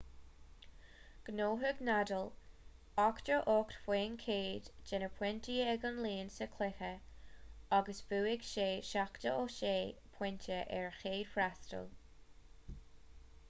ghnóthaigh 1.29 1.81
​​nadal 1.89 2.23
88% 3.03 4.71
de 4.91 5.01
na 5.03 5.09
pointí 5.19 5.57
ag 5.75 5.85
an 5.91 5.99
líon 6.07 6.33
sa 6.37 6.47
chluiche 6.55 6.89
agus 7.79 8.01
bhuaigh 8.09 8.49
sé 8.55 8.67
76 8.95 10.03
pointe 10.19 10.59
ar 10.63 10.89
a 10.97 10.97
chéad 11.05 11.31
fhreastal 11.37 11.89